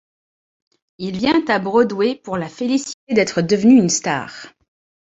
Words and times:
Il 0.97 1.15
vient 1.19 1.45
à 1.47 1.59
Broadway 1.59 2.15
pour 2.15 2.35
la 2.35 2.49
féliciter 2.49 3.13
d'être 3.13 3.43
devenue 3.43 3.77
une 3.77 3.89
star. 3.89 4.47